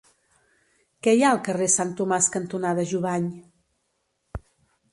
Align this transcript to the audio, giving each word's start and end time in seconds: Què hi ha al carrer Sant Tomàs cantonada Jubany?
Què 1.07 1.13
hi 1.17 1.21
ha 1.25 1.33
al 1.33 1.41
carrer 1.49 1.67
Sant 1.75 1.91
Tomàs 2.01 2.31
cantonada 2.37 2.87
Jubany? 2.93 3.31